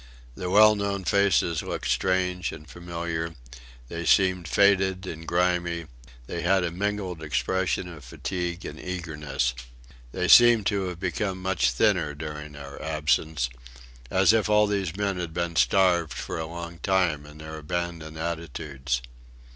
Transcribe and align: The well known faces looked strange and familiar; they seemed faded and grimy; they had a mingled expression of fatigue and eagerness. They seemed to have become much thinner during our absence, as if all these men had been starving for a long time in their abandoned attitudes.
The 0.33 0.49
well 0.49 0.73
known 0.73 1.03
faces 1.03 1.61
looked 1.61 1.87
strange 1.87 2.51
and 2.51 2.67
familiar; 2.67 3.35
they 3.87 4.03
seemed 4.03 4.47
faded 4.47 5.05
and 5.05 5.27
grimy; 5.27 5.85
they 6.25 6.41
had 6.41 6.63
a 6.63 6.71
mingled 6.71 7.21
expression 7.21 7.87
of 7.87 8.03
fatigue 8.03 8.65
and 8.65 8.79
eagerness. 8.79 9.53
They 10.11 10.27
seemed 10.27 10.65
to 10.65 10.87
have 10.87 10.99
become 10.99 11.39
much 11.39 11.69
thinner 11.69 12.15
during 12.15 12.55
our 12.55 12.81
absence, 12.81 13.47
as 14.09 14.33
if 14.33 14.49
all 14.49 14.65
these 14.65 14.97
men 14.97 15.19
had 15.19 15.35
been 15.35 15.55
starving 15.55 16.07
for 16.17 16.39
a 16.39 16.47
long 16.47 16.79
time 16.79 17.27
in 17.27 17.37
their 17.37 17.59
abandoned 17.59 18.17
attitudes. 18.17 19.03